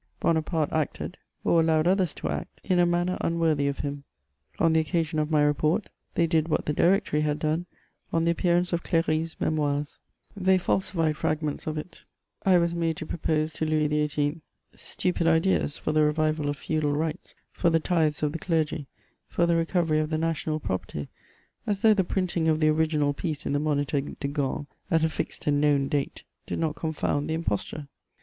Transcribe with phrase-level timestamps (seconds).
[0.19, 4.03] Bonaparte acted, or allowed others to act, in a manner unworthy of him:
[4.57, 7.67] on the occasion of my report, they did what the Directory had done
[8.11, 9.99] on the appearance of Cléry's Memoirs;
[10.35, 12.03] they falsified fragments of it:
[12.43, 14.41] I was made to propose to Louis XVIII.
[14.73, 18.87] stupid ideas for the revival of feudal rights, for the tithes of the clergy,
[19.27, 21.09] for the recovery of the national property,
[21.67, 25.09] as though the printing of the original piece in the Moniteur de Gand at a
[25.09, 27.87] fixed and known date, did not confound the imposture.